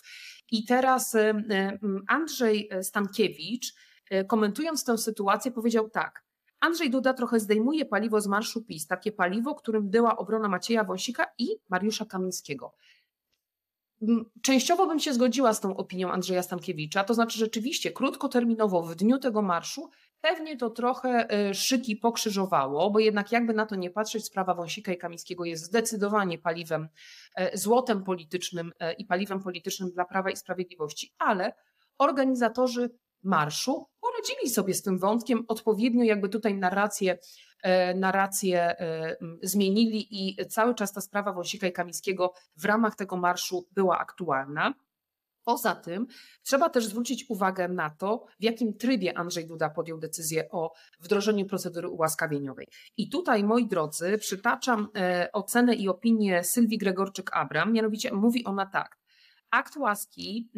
I 0.50 0.64
teraz 0.64 1.14
e, 1.14 1.30
e, 1.50 1.78
Andrzej 2.08 2.70
Stankiewicz, 2.82 3.74
komentując 4.26 4.84
tę 4.84 4.98
sytuację, 4.98 5.52
powiedział 5.52 5.90
tak. 5.90 6.24
Andrzej 6.60 6.90
Duda 6.90 7.14
trochę 7.14 7.40
zdejmuje 7.40 7.84
paliwo 7.84 8.20
z 8.20 8.26
marszu 8.26 8.64
PiS, 8.64 8.86
takie 8.86 9.12
paliwo, 9.12 9.54
którym 9.54 9.90
była 9.90 10.16
obrona 10.16 10.48
Macieja 10.48 10.84
Wąsika 10.84 11.26
i 11.38 11.48
Mariusza 11.68 12.04
Kamińskiego. 12.04 12.74
Częściowo 14.42 14.86
bym 14.86 15.00
się 15.00 15.14
zgodziła 15.14 15.54
z 15.54 15.60
tą 15.60 15.76
opinią 15.76 16.10
Andrzeja 16.10 16.42
Stankiewicza, 16.42 17.04
to 17.04 17.14
znaczy 17.14 17.38
rzeczywiście 17.38 17.90
krótkoterminowo 17.90 18.82
w 18.82 18.94
dniu 18.94 19.18
tego 19.18 19.42
marszu 19.42 19.90
pewnie 20.22 20.56
to 20.56 20.70
trochę 20.70 21.30
e, 21.30 21.54
szyki 21.54 21.96
pokrzyżowało, 21.96 22.90
bo 22.90 22.98
jednak 22.98 23.32
jakby 23.32 23.54
na 23.54 23.66
to 23.66 23.76
nie 23.76 23.90
patrzeć, 23.90 24.24
sprawa 24.24 24.54
Wąsika 24.54 24.92
i 24.92 24.98
Kamińskiego 24.98 25.44
jest 25.44 25.64
zdecydowanie 25.64 26.38
paliwem, 26.38 26.88
e, 27.36 27.58
złotem 27.58 28.04
politycznym 28.04 28.72
e, 28.78 28.92
i 28.92 29.04
paliwem 29.04 29.42
politycznym 29.42 29.90
dla 29.90 30.04
Prawa 30.04 30.30
i 30.30 30.36
Sprawiedliwości, 30.36 31.14
ale 31.18 31.54
organizatorzy 31.98 32.90
marszu 33.22 33.86
poradzili 34.00 34.50
sobie 34.50 34.74
z 34.74 34.82
tym 34.82 34.98
wątkiem, 34.98 35.44
odpowiednio 35.48 36.04
jakby 36.04 36.28
tutaj 36.28 36.54
narrację 36.54 37.18
narrację 37.94 38.80
e, 38.80 39.16
zmienili 39.42 40.06
i 40.10 40.46
cały 40.46 40.74
czas 40.74 40.92
ta 40.92 41.00
sprawa 41.00 41.32
Wąsika 41.32 41.66
i 41.66 41.72
Kamińskiego 41.72 42.32
w 42.56 42.64
ramach 42.64 42.96
tego 42.96 43.16
marszu 43.16 43.68
była 43.72 43.98
aktualna. 43.98 44.74
Poza 45.44 45.74
tym 45.74 46.06
trzeba 46.42 46.68
też 46.68 46.86
zwrócić 46.86 47.24
uwagę 47.28 47.68
na 47.68 47.90
to, 47.90 48.24
w 48.40 48.44
jakim 48.44 48.74
trybie 48.74 49.18
Andrzej 49.18 49.46
Duda 49.46 49.70
podjął 49.70 49.98
decyzję 49.98 50.50
o 50.50 50.72
wdrożeniu 51.00 51.46
procedury 51.46 51.88
ułaskawieniowej. 51.88 52.66
I 52.96 53.10
tutaj, 53.10 53.44
moi 53.44 53.68
drodzy, 53.68 54.18
przytaczam 54.18 54.88
e, 54.96 55.28
ocenę 55.32 55.74
i 55.74 55.88
opinię 55.88 56.44
Sylwii 56.44 56.78
Gregorczyk-Abram, 56.78 57.72
mianowicie 57.72 58.12
mówi 58.12 58.44
ona 58.44 58.66
tak. 58.66 58.98
Akt 59.50 59.76
łaski 59.76 60.50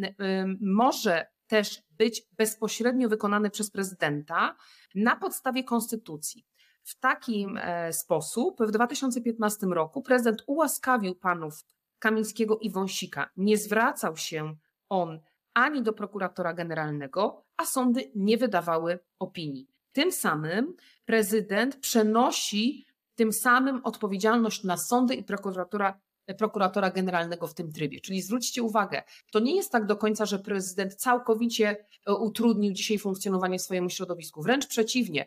może 0.60 1.26
też 1.46 1.82
być 1.90 2.22
bezpośrednio 2.32 3.08
wykonany 3.08 3.50
przez 3.50 3.70
prezydenta 3.70 4.56
na 4.94 5.16
podstawie 5.16 5.64
konstytucji. 5.64 6.46
W 6.84 7.00
takim 7.00 7.56
e, 7.56 7.92
sposób 7.92 8.60
w 8.60 8.70
2015 8.70 9.66
roku 9.66 10.02
prezydent 10.02 10.42
ułaskawił 10.46 11.14
panów 11.14 11.64
Kamińskiego 11.98 12.58
i 12.58 12.70
Wąsika. 12.70 13.30
Nie 13.36 13.58
zwracał 13.58 14.16
się 14.16 14.56
on 14.88 15.20
ani 15.54 15.82
do 15.82 15.92
prokuratora 15.92 16.54
generalnego, 16.54 17.44
a 17.56 17.64
sądy 17.64 18.10
nie 18.14 18.38
wydawały 18.38 18.98
opinii. 19.18 19.68
Tym 19.92 20.12
samym 20.12 20.74
prezydent 21.04 21.76
przenosi 21.76 22.86
tym 23.14 23.32
samym 23.32 23.80
odpowiedzialność 23.84 24.64
na 24.64 24.76
sądy 24.76 25.14
i 25.14 25.24
prokuratora, 25.24 26.00
prokuratora 26.38 26.90
generalnego 26.90 27.46
w 27.46 27.54
tym 27.54 27.72
trybie. 27.72 28.00
Czyli 28.00 28.22
zwróćcie 28.22 28.62
uwagę, 28.62 29.02
to 29.32 29.40
nie 29.40 29.56
jest 29.56 29.72
tak 29.72 29.86
do 29.86 29.96
końca, 29.96 30.26
że 30.26 30.38
prezydent 30.38 30.94
całkowicie 30.94 31.86
e, 32.06 32.14
utrudnił 32.14 32.72
dzisiaj 32.72 32.98
funkcjonowanie 32.98 33.58
swojemu 33.58 33.90
środowisku. 33.90 34.42
Wręcz 34.42 34.66
przeciwnie, 34.66 35.26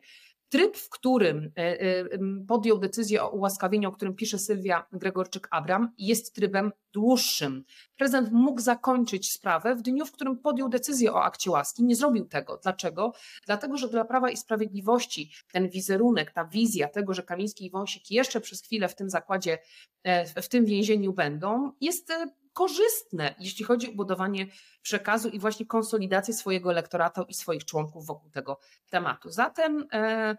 Tryb, 0.50 0.78
w 0.78 0.90
którym 0.90 1.52
e, 1.58 1.82
e, 1.82 2.06
podjął 2.48 2.78
decyzję 2.78 3.24
o 3.24 3.30
ułaskawieniu, 3.30 3.90
o 3.90 3.92
którym 3.92 4.16
pisze 4.16 4.40
Sylwia 4.40 4.86
Gregorczyk-Abram, 4.94 5.88
jest 5.98 6.36
trybem 6.36 6.72
dłuższym. 6.94 7.64
Prezydent 7.98 8.32
mógł 8.32 8.62
zakończyć 8.62 9.32
sprawę 9.32 9.76
w 9.76 9.82
dniu, 9.82 10.06
w 10.06 10.12
którym 10.12 10.38
podjął 10.38 10.70
decyzję 10.70 11.14
o 11.14 11.24
akcie 11.24 11.52
łaski. 11.52 11.84
Nie 11.84 11.96
zrobił 11.96 12.26
tego. 12.26 12.60
Dlaczego? 12.64 13.14
Dlatego, 13.46 13.78
że 13.78 13.90
dla 13.90 14.06
Prawa 14.06 14.30
i 14.30 14.38
Sprawiedliwości 14.38 15.32
ten 15.52 15.70
wizerunek, 15.70 16.32
ta 16.32 16.46
wizja 16.46 16.88
tego, 16.88 17.14
że 17.14 17.24
Kamiński 17.24 17.66
i 17.66 17.70
Wąsik 17.70 18.12
jeszcze 18.12 18.42
przez 18.42 18.62
chwilę 18.62 18.90
w 18.90 18.96
tym 18.96 19.10
zakładzie, 19.10 19.58
e, 20.04 20.42
w 20.42 20.50
tym 20.50 20.66
więzieniu 20.66 21.14
będą, 21.14 21.72
jest 21.82 22.14
korzystne, 22.58 23.36
jeśli 23.40 23.66
chodzi 23.66 23.90
o 23.90 23.96
budowanie 23.96 24.48
przekazu 24.82 25.30
i 25.30 25.40
właśnie 25.40 25.66
konsolidację 25.66 26.34
swojego 26.34 26.72
elektoratu 26.72 27.24
i 27.28 27.34
swoich 27.34 27.66
członków 27.66 28.06
wokół 28.06 28.30
tego 28.30 28.60
tematu. 28.90 29.30
Zatem, 29.30 29.88
e, 29.94 30.36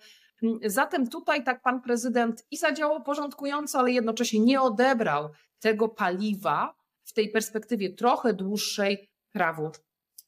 zatem 0.65 1.09
tutaj 1.09 1.45
tak 1.45 1.63
pan 1.63 1.83
prezydent 1.83 2.47
i 2.51 2.57
zadziałał 2.57 3.03
porządkująco, 3.03 3.79
ale 3.79 3.91
jednocześnie 3.91 4.41
nie 4.41 4.61
odebrał 4.63 5.29
tego 5.61 5.89
paliwa 5.89 6.75
w 7.05 7.13
tej 7.13 7.29
perspektywie 7.29 7.95
trochę 7.95 8.33
dłuższej 8.33 9.09
prawu 9.33 9.71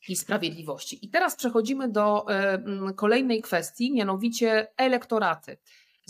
i 0.08 0.16
sprawiedliwości. 0.16 1.06
I 1.06 1.10
teraz 1.10 1.36
przechodzimy 1.36 1.88
do 1.88 2.26
e, 2.28 2.62
kolejnej 2.96 3.42
kwestii, 3.42 3.92
mianowicie 3.92 4.66
elektoraty. 4.76 5.56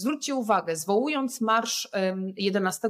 Zwróćcie 0.01 0.35
uwagę, 0.35 0.77
zwołując 0.77 1.41
marsz 1.41 1.89
11, 2.37 2.89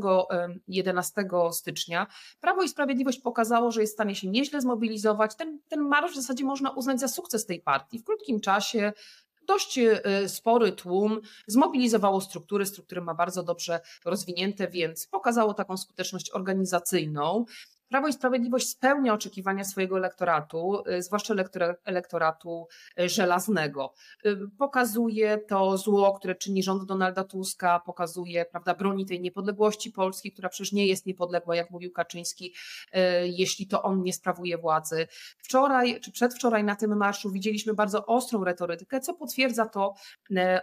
11 0.69 1.25
stycznia, 1.53 2.07
Prawo 2.41 2.63
i 2.63 2.69
Sprawiedliwość 2.69 3.21
pokazało, 3.21 3.71
że 3.71 3.81
jest 3.81 3.93
w 3.93 3.97
stanie 3.97 4.15
się 4.15 4.29
nieźle 4.29 4.61
zmobilizować. 4.61 5.37
Ten, 5.37 5.59
ten 5.69 5.81
marsz 5.81 6.13
w 6.13 6.17
zasadzie 6.17 6.45
można 6.45 6.71
uznać 6.71 7.01
za 7.01 7.09
sukces 7.09 7.47
tej 7.47 7.61
partii. 7.61 7.99
W 7.99 8.05
krótkim 8.05 8.41
czasie 8.41 8.93
dość 9.47 9.79
e, 9.79 10.29
spory 10.29 10.73
tłum 10.73 11.21
zmobilizowało 11.47 12.21
struktury, 12.21 12.67
struktury 12.67 13.01
ma 13.01 13.15
bardzo 13.15 13.43
dobrze 13.43 13.81
rozwinięte, 14.05 14.69
więc 14.69 15.07
pokazało 15.07 15.55
taką 15.55 15.77
skuteczność 15.77 16.31
organizacyjną. 16.31 17.45
Prawo 17.91 18.09
i 18.09 18.13
Sprawiedliwość 18.13 18.69
spełnia 18.69 19.15
oczekiwania 19.15 19.65
swojego 19.65 19.97
elektoratu, 19.97 20.83
y, 20.89 21.03
zwłaszcza 21.03 21.35
elektoratu 21.85 22.67
y, 23.01 23.09
żelaznego. 23.09 23.95
Y, 24.27 24.37
pokazuje 24.59 25.39
to 25.39 25.79
zło, 25.79 26.13
które 26.13 26.35
czyni 26.35 26.63
rząd 26.63 26.85
Donalda 26.85 27.25
Tuska, 27.25 27.81
pokazuje, 27.81 28.45
prawda, 28.45 28.75
broni 28.75 29.07
tej 29.07 29.21
niepodległości 29.21 29.91
Polski, 29.91 30.33
która 30.33 30.49
przecież 30.49 30.73
nie 30.73 30.87
jest 30.87 31.07
niepodległa, 31.07 31.57
jak 31.57 31.71
mówił 31.71 31.93
Kaczyński, 31.93 32.55
jeśli 33.23 33.67
to 33.67 33.83
on 33.83 34.03
nie 34.03 34.13
sprawuje 34.13 34.59
władzy. 34.59 35.07
Wczoraj 35.39 36.01
czy 36.01 36.13
przedwczoraj 36.13 36.65
na 36.65 36.77
tym 36.77 36.97
marszu 36.97 37.31
widzieliśmy 37.31 37.75
bardzo 37.75 38.07
ostrą 38.07 38.45
retorykę, 38.45 39.01
co 39.01 39.15
potwierdza 39.15 39.67
to, 39.67 39.95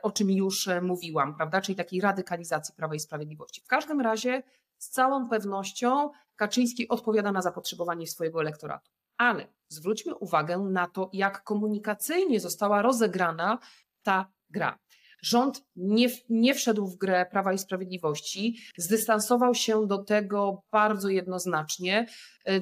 o 0.03 0.11
czym 0.11 0.31
już 0.31 0.69
mówiłam, 0.81 1.35
prawda, 1.35 1.61
czyli 1.61 1.75
takiej 1.75 2.01
radykalizacji 2.01 2.75
Prawa 2.75 2.95
i 2.95 2.99
Sprawiedliwości. 2.99 3.61
W 3.61 3.67
każdym 3.67 4.01
razie 4.01 4.43
z 4.77 4.89
całą 4.89 5.29
pewnością 5.29 6.09
Kaczyński 6.35 6.87
odpowiada 6.87 7.31
na 7.31 7.41
zapotrzebowanie 7.41 8.07
swojego 8.07 8.41
elektoratu. 8.41 8.91
Ale 9.17 9.47
zwróćmy 9.67 10.15
uwagę 10.15 10.57
na 10.57 10.87
to, 10.87 11.09
jak 11.13 11.43
komunikacyjnie 11.43 12.39
została 12.39 12.81
rozegrana 12.81 13.59
ta 14.03 14.31
gra. 14.49 14.79
Rząd 15.21 15.65
nie, 15.75 16.07
nie 16.29 16.55
wszedł 16.55 16.87
w 16.87 16.97
grę 16.97 17.25
Prawa 17.31 17.53
i 17.53 17.57
Sprawiedliwości, 17.57 18.57
zdystansował 18.77 19.55
się 19.55 19.87
do 19.87 19.97
tego 19.97 20.63
bardzo 20.71 21.09
jednoznacznie. 21.09 22.07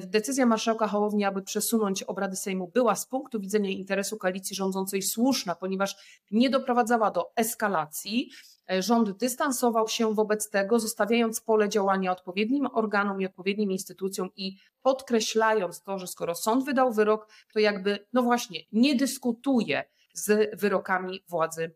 Decyzja 0.00 0.46
marszałka 0.46 0.88
Hołowni, 0.88 1.24
aby 1.24 1.42
przesunąć 1.42 2.02
obrady 2.02 2.36
Sejmu, 2.36 2.70
była 2.74 2.94
z 2.94 3.06
punktu 3.06 3.40
widzenia 3.40 3.70
interesu 3.70 4.16
koalicji 4.16 4.56
rządzącej 4.56 5.02
słuszna, 5.02 5.54
ponieważ 5.54 5.96
nie 6.30 6.50
doprowadzała 6.50 7.10
do 7.10 7.32
eskalacji. 7.36 8.30
E, 8.70 8.82
rząd 8.82 9.10
dystansował 9.10 9.88
się 9.88 10.14
wobec 10.14 10.50
tego, 10.50 10.78
zostawiając 10.78 11.40
pole 11.40 11.68
działania 11.68 12.12
odpowiednim 12.12 12.68
organom 12.72 13.20
i 13.20 13.26
odpowiednim 13.26 13.72
instytucjom 13.72 14.30
i 14.36 14.56
podkreślając 14.82 15.82
to, 15.82 15.98
że 15.98 16.06
skoro 16.06 16.34
sąd 16.34 16.64
wydał 16.64 16.92
wyrok, 16.92 17.28
to 17.52 17.58
jakby, 17.58 18.06
no 18.12 18.22
właśnie, 18.22 18.60
nie 18.72 18.94
dyskutuje 18.94 19.84
z 20.14 20.60
wyrokami 20.60 21.24
władzy 21.28 21.74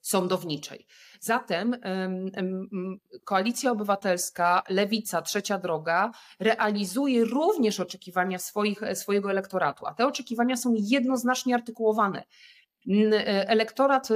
sądowniczej. 0.00 0.86
Zatem 1.20 1.76
Koalicja 3.24 3.70
Obywatelska, 3.70 4.62
Lewica, 4.68 5.22
Trzecia 5.22 5.58
Droga 5.58 6.10
realizuje 6.40 7.24
również 7.24 7.80
oczekiwania 7.80 8.38
swoich, 8.38 8.80
swojego 8.94 9.30
elektoratu, 9.30 9.86
a 9.86 9.94
te 9.94 10.06
oczekiwania 10.06 10.56
są 10.56 10.74
jednoznacznie 10.76 11.54
artykułowane. 11.54 12.24
E, 12.88 13.48
elektorat 13.48 14.08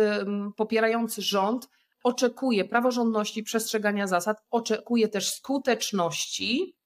popierający 0.57 1.23
rząd 1.23 1.69
oczekuje 2.05 2.65
praworządności, 2.65 3.43
przestrzegania 3.43 4.07
zasad, 4.07 4.37
oczekuje 4.51 5.09
też 5.09 5.35
skuteczności 5.35 6.77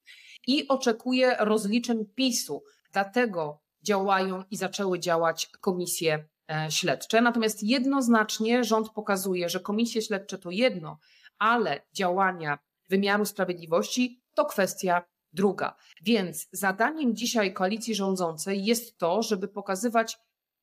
i 0.47 0.67
oczekuje 0.67 1.35
rozliczeń 1.39 2.05
PiSu. 2.15 2.63
Dlatego 2.91 3.61
działają 3.81 4.43
i 4.51 4.57
zaczęły 4.57 4.99
działać 4.99 5.49
komisje 5.61 6.25
e, 6.51 6.71
śledcze. 6.71 7.21
Natomiast 7.21 7.63
jednoznacznie 7.63 8.63
rząd 8.63 8.89
pokazuje, 8.89 9.49
że 9.49 9.59
komisje 9.59 10.01
śledcze 10.01 10.37
to 10.37 10.51
jedno, 10.51 10.97
ale 11.39 11.81
działania 11.93 12.59
wymiaru 12.89 13.25
sprawiedliwości 13.25 14.21
to 14.35 14.45
kwestia 14.45 15.03
druga. 15.33 15.75
Więc 16.01 16.47
zadaniem 16.51 17.15
dzisiaj 17.15 17.53
koalicji 17.53 17.95
rządzącej 17.95 18.65
jest 18.65 18.97
to, 18.97 19.21
żeby 19.23 19.47
pokazywać 19.47 20.17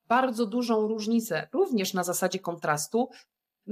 bardzo 0.07 0.47
dużą 0.47 0.89
różnicę, 0.89 1.49
również 1.53 1.95
na 1.95 2.05
zasadzie 2.05 2.39
kontrastu, 2.39 3.09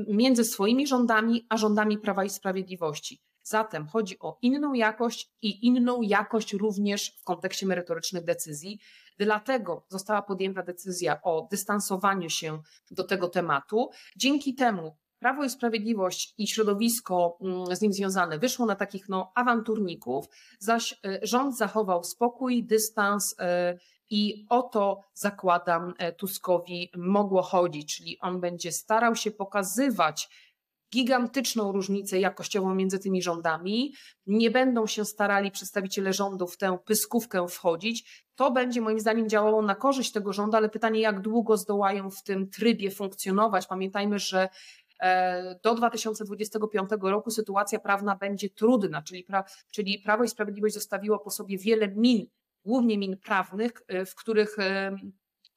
między 0.08 0.44
swoimi 0.44 0.86
rządami 0.86 1.46
a 1.48 1.56
rządami 1.56 1.98
Prawa 1.98 2.24
i 2.24 2.30
Sprawiedliwości. 2.30 3.20
Zatem 3.42 3.86
chodzi 3.86 4.18
o 4.18 4.38
inną 4.42 4.72
jakość 4.72 5.30
i 5.42 5.66
inną 5.66 6.02
jakość 6.02 6.52
również 6.52 7.16
w 7.20 7.24
kontekście 7.24 7.66
merytorycznych 7.66 8.24
decyzji. 8.24 8.78
Dlatego 9.18 9.86
została 9.88 10.22
podjęta 10.22 10.62
decyzja 10.62 11.22
o 11.22 11.48
dystansowaniu 11.50 12.30
się 12.30 12.62
do 12.90 13.04
tego 13.04 13.28
tematu. 13.28 13.90
Dzięki 14.16 14.54
temu 14.54 14.96
Prawo 15.18 15.44
i 15.44 15.50
Sprawiedliwość 15.50 16.34
i 16.38 16.46
środowisko 16.46 17.38
mm, 17.40 17.76
z 17.76 17.80
nim 17.80 17.92
związane 17.92 18.38
wyszło 18.38 18.66
na 18.66 18.74
takich 18.74 19.08
no, 19.08 19.32
awanturników, 19.34 20.26
zaś 20.58 21.00
e, 21.04 21.18
rząd 21.22 21.56
zachował 21.56 22.04
spokój, 22.04 22.64
dystans 22.64 23.34
e, 23.38 23.78
i 24.10 24.46
o 24.48 24.62
to 24.62 25.00
zakładam 25.14 25.94
e, 25.98 26.12
Tuskowi 26.12 26.90
mogło 26.96 27.42
chodzić, 27.42 27.96
czyli 27.96 28.18
on 28.20 28.40
będzie 28.40 28.72
starał 28.72 29.14
się 29.14 29.30
pokazywać 29.30 30.28
gigantyczną 30.92 31.72
różnicę 31.72 32.20
jakościową 32.20 32.74
między 32.74 32.98
tymi 32.98 33.22
rządami. 33.22 33.94
Nie 34.26 34.50
będą 34.50 34.86
się 34.86 35.04
starali 35.04 35.50
przedstawiciele 35.50 36.12
rządu 36.12 36.46
w 36.46 36.56
tę 36.56 36.78
pyskówkę 36.84 37.48
wchodzić. 37.48 38.24
To 38.34 38.50
będzie 38.50 38.80
moim 38.80 39.00
zdaniem 39.00 39.28
działało 39.28 39.62
na 39.62 39.74
korzyść 39.74 40.12
tego 40.12 40.32
rządu, 40.32 40.56
ale 40.56 40.68
pytanie, 40.68 41.00
jak 41.00 41.20
długo 41.20 41.56
zdołają 41.56 42.10
w 42.10 42.22
tym 42.22 42.50
trybie 42.50 42.90
funkcjonować. 42.90 43.66
Pamiętajmy, 43.66 44.18
że 44.18 44.48
e, 45.00 45.58
do 45.62 45.74
2025 45.74 46.90
roku 47.02 47.30
sytuacja 47.30 47.78
prawna 47.78 48.16
będzie 48.16 48.50
trudna, 48.50 49.02
czyli, 49.02 49.24
pra, 49.24 49.44
czyli 49.70 49.98
Prawo 49.98 50.24
i 50.24 50.28
Sprawiedliwość 50.28 50.74
zostawiło 50.74 51.18
po 51.18 51.30
sobie 51.30 51.58
wiele 51.58 51.88
min, 51.88 52.26
głównie 52.68 52.98
min 52.98 53.16
prawnych, 53.16 53.72
e, 53.88 54.04
w 54.04 54.14
których 54.14 54.58
e, 54.58 54.96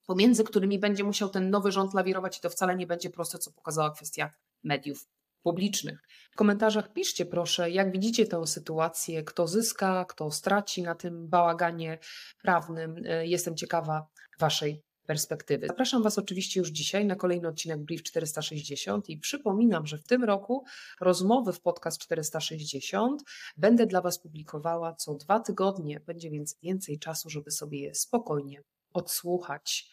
pomiędzy 0.08 0.44
którymi 0.44 0.80
będzie 0.80 1.04
musiał 1.04 1.30
ten 1.30 1.50
nowy 1.50 1.72
rząd 1.72 1.94
lawirować 1.94 2.38
i 2.38 2.42
to 2.42 2.50
wcale 2.50 2.76
nie 2.76 2.88
będzie 2.88 3.10
proste, 3.10 3.38
co 3.38 3.52
pokazała 3.52 3.92
kwestia 3.92 4.34
mediów 4.64 5.08
publicznych. 5.44 6.00
W 6.32 6.36
komentarzach 6.36 6.94
piszcie 6.94 7.26
proszę, 7.26 7.72
jak 7.72 7.92
widzicie 7.92 8.26
tę 8.28 8.48
sytuację, 8.48 9.24
kto 9.24 9.48
zyska, 9.48 10.06
kto 10.06 10.32
straci 10.32 10.82
na 10.82 10.96
tym 10.96 11.30
bałaganie 11.30 12.00
prawnym. 12.42 13.02
E, 13.06 13.28
jestem 13.28 13.56
ciekawa 13.56 14.08
Waszej 14.40 14.84
perspektywy. 15.06 15.68
Zapraszam 15.68 16.04
Was 16.04 16.18
oczywiście 16.18 16.60
już 16.60 16.70
dzisiaj 16.70 17.06
na 17.06 17.16
kolejny 17.16 17.48
odcinek 17.48 17.80
Brief 17.80 18.04
460 18.04 19.10
i 19.10 19.18
przypominam, 19.18 19.88
że 19.88 19.98
w 19.98 20.04
tym 20.04 20.24
roku 20.24 20.64
rozmowy 21.02 21.54
w 21.54 21.62
podcast 21.62 21.98
460 22.00 23.24
będę 23.58 23.86
dla 23.86 24.02
Was 24.02 24.20
publikowała 24.20 24.94
co 24.96 25.16
dwa 25.16 25.40
tygodnie. 25.40 26.00
Będzie 26.00 26.30
więc 26.30 26.58
więcej 26.64 27.00
czasu, 27.00 27.30
żeby 27.30 27.52
sobie 27.52 27.80
je 27.80 27.96
spokojnie 27.96 28.64
odsłuchać. 28.94 29.92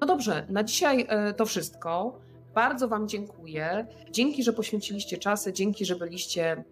No 0.00 0.06
dobrze, 0.06 0.46
na 0.50 0.64
dzisiaj 0.64 1.06
e, 1.08 1.34
to 1.34 1.46
wszystko. 1.46 2.20
Bardzo 2.54 2.88
Wam 2.88 3.08
dziękuję. 3.08 3.86
Dzięki, 4.10 4.42
że 4.42 4.52
poświęciliście 4.52 5.18
czasy, 5.18 5.52
dzięki, 5.52 5.84
że 5.84 5.96
byliście 5.96 6.64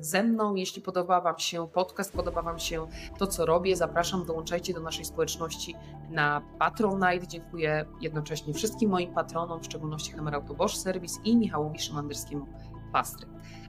ze 0.00 0.22
mną. 0.22 0.54
Jeśli 0.54 0.82
podoba 0.82 1.20
Wam 1.20 1.38
się 1.38 1.68
podcast, 1.68 2.12
podoba 2.12 2.42
Wam 2.42 2.58
się 2.58 2.86
to, 3.18 3.26
co 3.26 3.46
robię, 3.46 3.76
zapraszam, 3.76 4.26
dołączajcie 4.26 4.74
do 4.74 4.80
naszej 4.80 5.04
społeczności 5.04 5.74
na 6.10 6.42
Patronite. 6.58 7.28
Dziękuję 7.28 7.84
jednocześnie 8.00 8.54
wszystkim 8.54 8.90
moim 8.90 9.14
patronom, 9.14 9.60
w 9.60 9.64
szczególności 9.64 10.12
Hemerauto 10.12 10.54
Bosch 10.54 10.76
Service 10.76 11.20
i 11.24 11.36
Michałowi 11.36 11.78
Szymanderskiemu 11.78 12.46
Pastry. 12.92 13.26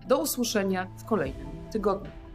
Do 0.08 0.20
usłyszenia 0.20 0.88
w 0.98 1.06
kolejnym 1.06 1.70
tygodniu. 1.72 2.29